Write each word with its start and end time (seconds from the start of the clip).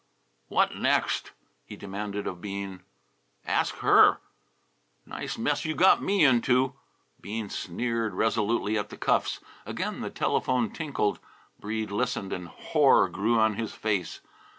"What 0.47 0.75
next?" 0.75 1.31
he 1.63 1.75
demanded 1.75 2.25
of 2.25 2.41
Bean. 2.41 2.81
"Ask 3.45 3.75
her!" 3.85 4.17
"Nice 5.05 5.37
mess 5.37 5.63
you 5.63 5.75
got 5.75 6.01
me 6.01 6.25
into!" 6.25 6.73
Bean 7.21 7.51
sneered 7.51 8.15
resolutely 8.15 8.79
at 8.79 8.89
the 8.89 8.97
cuffs. 8.97 9.41
Again 9.63 10.01
the 10.01 10.09
telephone 10.09 10.71
tinkled. 10.71 11.19
Breede 11.59 11.91
listened 11.91 12.33
and 12.33 12.47
horror 12.47 13.09
grew 13.09 13.37
on 13.37 13.53
his 13.57 13.75
face. 13.75 14.21